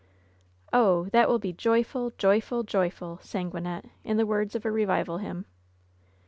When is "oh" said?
0.73-1.09